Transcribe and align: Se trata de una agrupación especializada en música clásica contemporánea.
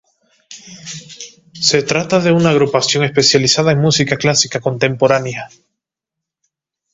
Se 1.61 1.83
trata 1.83 2.19
de 2.21 2.31
una 2.31 2.49
agrupación 2.49 3.03
especializada 3.03 3.71
en 3.71 3.81
música 3.81 4.17
clásica 4.17 4.59
contemporánea. 4.59 5.51